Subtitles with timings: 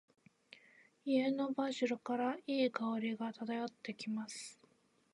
[1.05, 4.59] 家のバジルから、良い香りが漂ってきます。